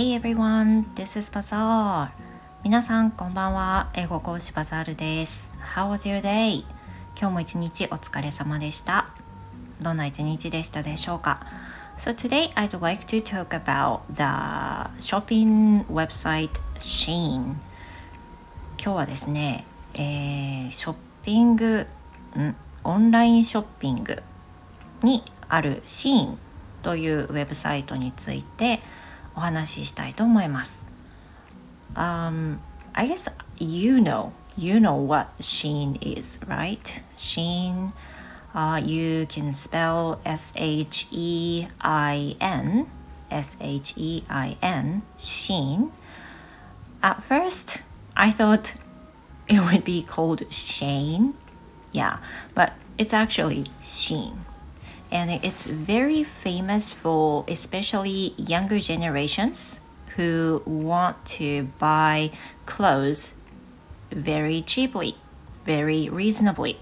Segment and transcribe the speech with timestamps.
[0.00, 2.08] Hey everyone, this is Bazaar.
[2.64, 3.90] 皆さん、こんばんは。
[3.92, 5.52] 英語講師バザールです。
[5.74, 6.64] How was your day?
[7.20, 9.10] 今日も一日お疲れ様でした。
[9.82, 11.46] どんな一日でしたでしょうか
[11.98, 14.22] ?So today I'd like to talk about the
[15.02, 16.48] shopping website
[16.78, 17.56] Sheen.
[18.78, 20.94] 今日はですね、えー、ショッ
[21.24, 21.86] ピング、
[22.38, 22.56] ん？
[22.84, 24.22] オンラインショッピング
[25.02, 26.38] にあるシーン
[26.80, 28.80] というウェブサイトについて、
[29.35, 30.85] お話ししたいと思います。
[31.95, 32.59] Um,
[32.93, 37.01] I guess you know, you know what Sheen is, right?
[37.17, 37.93] Sheen,
[38.53, 42.87] uh, you can spell S H E I N,
[43.29, 45.91] S H E I N, Sheen.
[47.01, 47.81] At first,
[48.15, 48.75] I thought
[49.47, 51.33] it would be called Shane.
[51.91, 52.17] Yeah,
[52.53, 54.45] but it's actually Sheen
[55.10, 59.80] and it's very famous for especially younger generations
[60.16, 62.30] who want to buy
[62.66, 63.40] clothes
[64.10, 65.16] very cheaply,
[65.64, 66.78] very reasonably.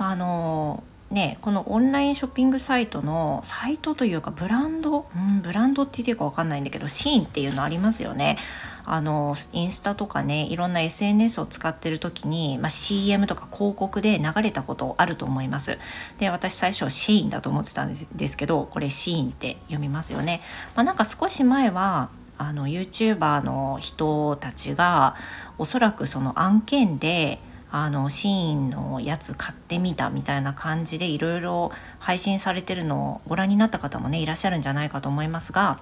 [0.00, 8.36] あのね、このオンラインショッピングサイトのサイトというかブランド、うん、ブランドって言っていいか分かんないんだけどシーンっていうのありますよね。
[8.90, 15.78] あのインスタとかねいろんな SNS を使ってる時に、まあ、CM とか広告で流れたことあると思います
[16.18, 20.40] で私最初シーンだと思ってたんですけどこれシーンって読みますよね、
[20.74, 25.16] まあ、なんか少し前はあの YouTuber の人たちが
[25.58, 27.40] おそらくその案件で
[27.70, 35.80] あのシーンのやつ買ってみたみたいな感じでいろいろ配信されてるのをご覧になった方もねいらっしゃるんじゃないかと思いますが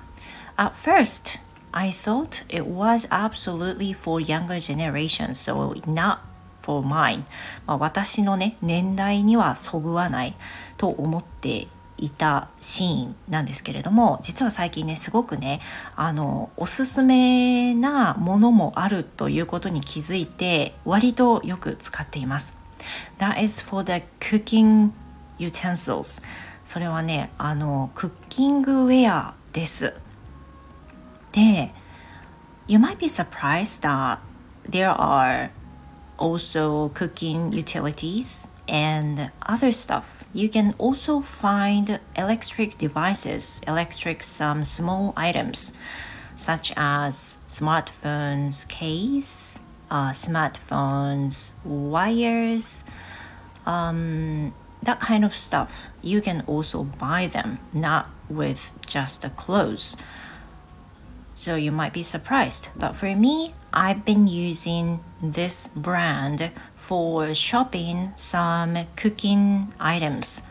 [0.57, 1.39] At first
[1.73, 6.21] I thought it was absolutely for younger generation, so not
[6.63, 7.25] for mine.
[7.67, 10.35] まあ、私のね、年代にはそぐわない
[10.79, 15.61] と思っていたシーンなんですけれども実は最近ねすごくね
[15.97, 22.55] あのおすすめなものもあるということに気づいて割とよく使っています。
[23.19, 24.91] That is for the cooking
[25.39, 26.23] utensils
[26.65, 29.95] それはねあのクッキングウェアです。
[31.33, 31.73] で
[32.69, 34.19] You might be surprised that
[34.69, 35.51] there are
[36.19, 40.16] also cooking utilities and other stuff.
[40.33, 45.77] You can also find electric devices, electric some small items
[46.37, 49.59] such as smartphones case,
[49.91, 52.85] uh, smartphones wires,
[53.65, 55.87] um, that kind of stuff.
[56.03, 59.97] You can also buy them, not with just the clothes.
[61.35, 62.69] So you might be surprised.
[62.77, 66.51] But for me, I've been using this brand
[66.87, 70.45] for shopping some cooking items.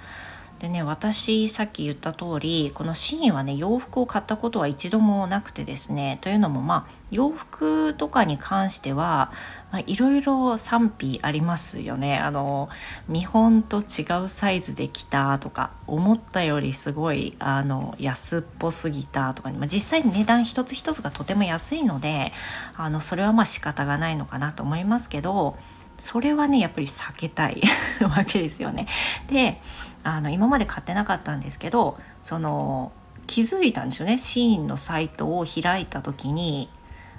[0.59, 9.34] でね、私さっき言った通りこのシーンはね洋服を買ったことは一度もなくてですねというのもまあ洋服とかに関しては、
[9.73, 12.69] まあ、いろいろ賛否ありますよねあの
[13.09, 22.31] 見本と違うサイズで着たとか思ったよりすごいあの安っぽすぎたとか、まあ、実際値段一つ一つがとても安いので
[22.78, 25.57] あのそれはまあ仕方がないのかなと思いますけど
[25.98, 27.62] それはねやっぱり避けたい
[28.02, 28.88] わけですよね。
[29.28, 29.62] で
[30.04, 32.92] あの今まで買ってなかったんですけどその
[33.26, 36.70] 気づいたんですよねシーンのサイトを開いた時に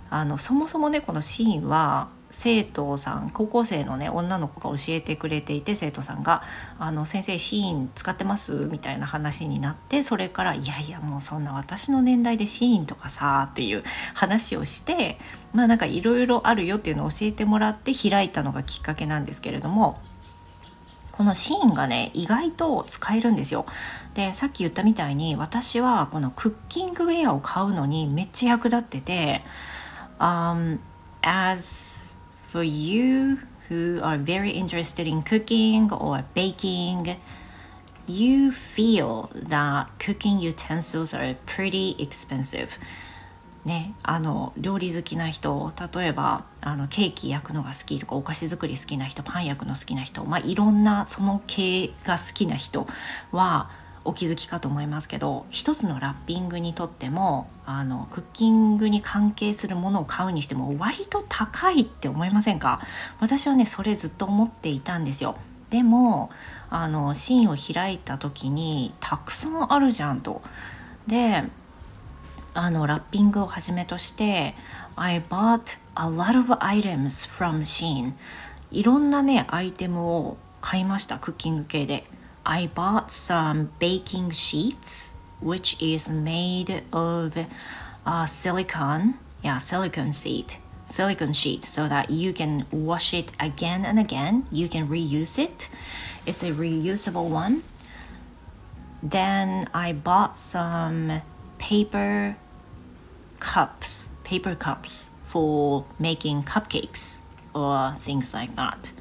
[0.09, 6.43] あのそもそもねこのシーンは生徒さん高校生のね女の子が教えてくれていて生徒さんが
[6.79, 15.19] 「あの先生シーン使ってます?」みたいな話になってそれから「いやいやもうそんな私の年代でシーンとかさ」っていう話をして
[15.53, 19.99] まあなんかいろいろあるよっていうのを教えてもらって開いたのがきっかけなんですけれども。
[21.13, 23.65] このシーンがね意外と使えるんですよ
[24.13, 29.43] でさっき言ったみたいに私はこのクッキングウェアを買うのにめっちゃ役立ってて、
[30.19, 30.79] um,
[31.23, 32.16] as
[32.57, 37.19] for you who are very interested in cooking or baking,
[38.07, 42.79] you feel that cooking utensils are pretty expensive.
[43.67, 52.87] ね、あの料理好きな人例えばあのケーキ焼くのが好きとかお菓子作り好きな人パン焼くの好きな人、まあ、いろんなその系が好きな人
[53.33, 53.69] は
[54.07, 62.81] お気づきかと思いますけど一つのラッピングにとってもあのクッキングに関係するものを買うにしても割と高いって思いませんか？
[63.21, 65.37] 私はねそれずっと思っていたんですよ。
[65.71, 66.31] でも
[66.71, 70.41] あのシーンを開いた時にたくさんあるじゃんと。
[71.07, 71.45] で
[72.55, 74.55] あのラッピングをはじめとして
[74.95, 78.13] I bought a lot of items from Shein
[78.71, 82.07] いろんなねアイテムを買いましたクッキング系で。
[82.47, 87.37] I bought some baking sheets, which is made of
[88.07, 89.15] uh, silicone.
[89.43, 94.47] Yeah silicone sheet silicone sheet so that you can wash it again and again.
[94.51, 95.69] You can reuse it.
[96.25, 97.63] It's a reusable one.
[99.03, 101.23] Then i bought some
[101.59, 102.37] paper
[103.39, 107.21] cups paper cups for making cupcakes
[107.55, 108.93] or things like that.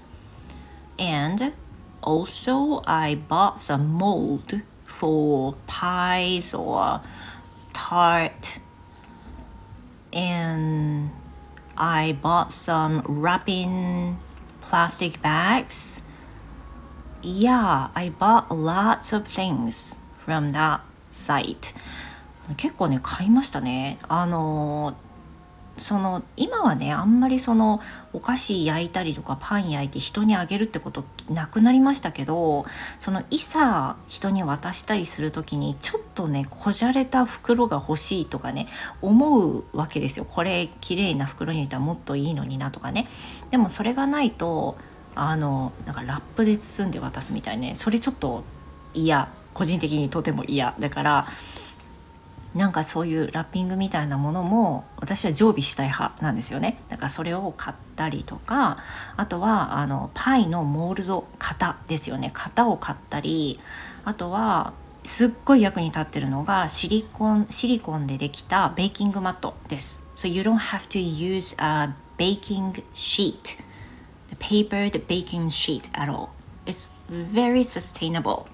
[1.00, 1.54] And
[2.05, 7.01] also I bought some mold for pies or
[7.73, 8.59] tart
[10.13, 11.11] and
[11.77, 14.19] I bought some wrapping
[14.61, 16.03] plastic bags.
[17.23, 20.81] Yeah, I bought lots of things from that
[21.11, 21.75] site.
[22.57, 23.99] 結構ね、買いましたね。
[24.09, 24.95] あの、
[25.78, 27.82] その今はねあんまりその
[28.14, 32.66] お菓子焼いたりとかパン焼いて人にあげるってことなくなりましたけど
[32.98, 38.68] そのいざ人に渡したりする時にちょっとねこじゃれた袋が欲しいとかね
[39.02, 40.26] 思うわけですよ。
[40.26, 43.08] これ綺麗な袋に入れたらもっといいのになとかね。
[43.52, 44.78] でもそれがないと
[45.14, 47.76] あのなんかラップで包んで渡すみたいね。
[47.76, 48.44] それちょっと
[48.94, 49.30] 嫌。
[49.54, 50.76] 個人的にとても嫌。
[50.80, 51.26] だから
[52.56, 56.80] なんかそういうラッピングみたいなものも私は常備したい派なんですよね。
[56.88, 58.78] だからそれを買ったりとか
[59.18, 62.32] あとはあのパイのモールド型ですよね。
[62.34, 63.60] 型を買ったり
[64.06, 64.74] あとは
[65.04, 70.10] すっごい役に立ってるのがシリコンシリコンでできたベーキングマットです。
[70.16, 73.62] So you don't have to use a baking sheet.
[74.30, 76.30] The papered baking sheet at all.
[76.66, 78.48] It's very sustainable.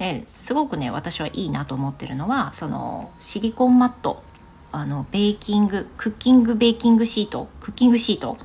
[0.00, 4.22] ですごくね私はいいなと思ってるのはそのシリコンマット
[4.72, 8.38] あのベーキングクッキングベーキングシートクッキングシート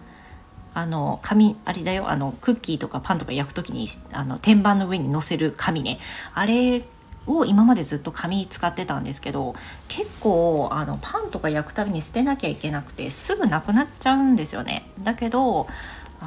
[0.74, 6.00] あの紙あれだよあのクッキーとかパンとか焼く時にあの天板の上に乗せる紙ね。
[6.34, 6.84] あれ
[7.28, 9.56] を今までずっと紙使ってたんですけど
[9.88, 14.92] 結構あのパンとか焼くたびに捨てなきゃいけなくてすぐなくなっちゃうんですよね。
[15.00, 15.68] だけど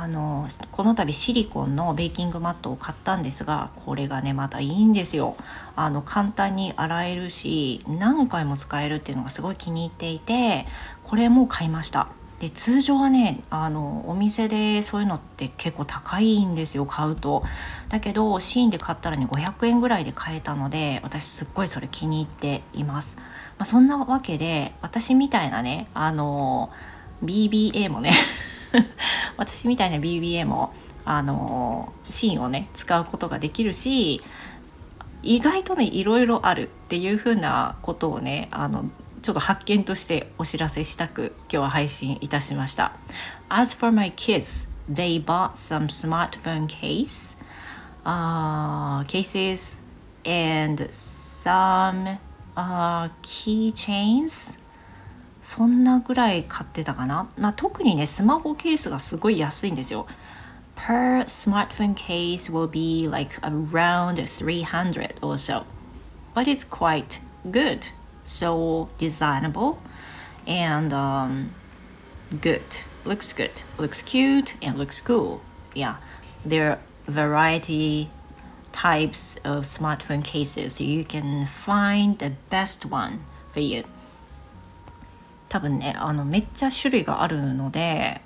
[0.00, 5.36] あのこの度シリコンのベーキングマットを買ったんですがこれがねまたいいんですよ。
[5.74, 10.66] あの簡単に洗えるし何回も使えるっていうのがすごい気に入っていて
[11.02, 12.06] これも買いました。
[12.38, 17.42] で通常はねあのお店でそういうのって結構高いんですよ買うと。
[17.88, 23.24] だけどシーンで買ったらね500円ぐらいで買えたので私すっごいそれ気に入っています、ま
[23.60, 26.70] あ、そんなわけで私みたいなねあの
[27.24, 28.12] BBA もね
[29.36, 30.72] 私みたいな BBA も
[31.04, 34.22] あのシーンをね使うことができるし
[35.22, 38.90] 意外とねいろいろあるっていうふうなことをねあの
[39.22, 42.92] ちょっと発見としてお知らせしたく今日は配信いたしました。
[43.48, 47.36] As for my kids, they bought some smartphone case,
[48.04, 49.82] uh, cases
[50.24, 52.18] and some
[52.56, 54.58] uh, keychains
[55.47, 60.07] そんなぐらい買ってたかな、まあ、特にねスマホケースがすごい安いんですよ
[60.75, 65.65] Per smartphone case will be like around 300 or so
[66.33, 67.19] but it's quite
[67.51, 67.87] good
[68.23, 69.77] so designable
[70.47, 71.51] and um,
[72.41, 72.61] good
[73.05, 75.41] looks good looks cute and looks cool
[75.75, 75.97] yeah
[76.45, 78.09] there are variety
[78.71, 83.83] types of smartphone cases so you can find the best one for you
[85.48, 88.20] 多分ねあのめっちゃ種類があるので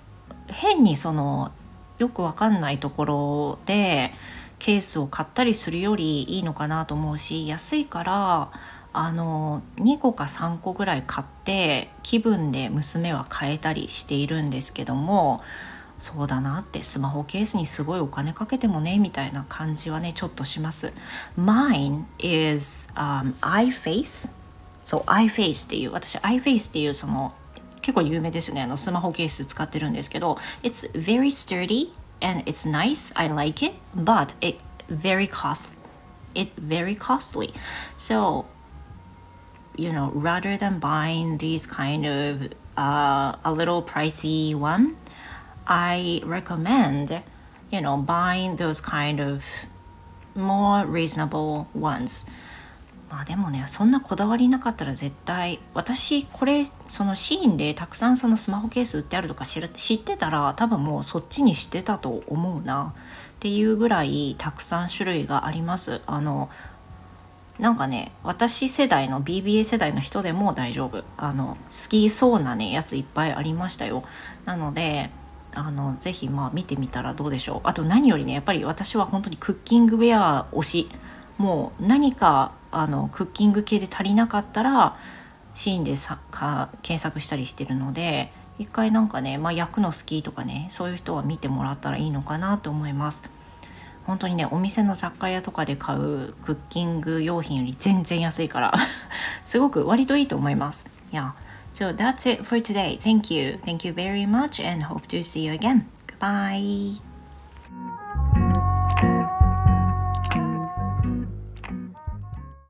[0.48, 1.52] 変にその
[1.98, 4.12] よくわかんないところで
[4.58, 8.50] ケースを買ったりするよりいいのかなと思うし安いから
[8.92, 15.42] あの2個か3個ぐらい買って気分で娘は変えたりしているんですけども
[15.98, 20.92] そうだなってスマホケースにすごいお金かけてもねみたいな感じはねちょっとします。
[21.38, 24.41] Mine is、um, iFace
[24.83, 27.33] そう iFace っていう私 iFace っていうその
[27.81, 31.91] 結構有名ですよねあのスマホケース使ってるんですけど It's very sturdy
[32.21, 35.77] and it's nice I like it but it very costly
[36.35, 37.53] it very costly
[37.97, 38.45] so
[39.77, 44.95] you know rather than buying these kind of uh, a little pricey one
[45.65, 47.21] I recommend
[47.71, 49.43] you know buying those kind of
[50.35, 52.25] more reasonable ones
[53.12, 62.94] まあでもねそんなこだわりなかったら絶対私これそのシーンでたくさんそのスマホケース売ってあるとか知ってたら多分もうそっちにしてたと思うな。
[62.96, 66.00] っていうぐらいたくさん種類があります。
[66.06, 66.48] あの
[67.58, 71.04] なんかね私世代の BBA 世代の人でも大丈夫。
[71.18, 74.04] あの好きそうなねやついっぱいありましたよ。
[74.46, 75.10] なので
[75.54, 77.60] あのぜひまあ見てみたらどうでしょう。
[77.64, 80.88] あと何よりねやっぱり私は本当にクッキングウェア推し。
[81.38, 84.96] もう何かあのクッキング系で足りなかったら
[85.54, 93.30] シーンでさか検索したりしてるので一回なんかね、まあ、焼くの好きとかねそういう人は見てもらったらいいのかなと思います
[94.06, 98.74] 本当にねお店の雑貨屋とかで買うクッキング用品より全然安いから
[99.44, 101.32] すごく割といいと思います Yeah
[101.72, 102.98] So that's it for today.
[102.98, 103.56] Thank you.
[103.64, 105.86] Thank you very much and hope to see you again.
[106.06, 107.11] Goodbye.